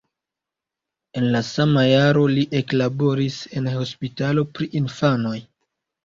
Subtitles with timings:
[1.19, 5.35] En la sama jaro li eklaboris en hospitalo pri infanoj.